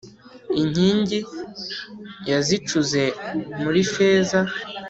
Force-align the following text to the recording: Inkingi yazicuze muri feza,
Inkingi 0.61 1.19
yazicuze 2.29 3.01
muri 3.61 3.81
feza, 3.91 4.39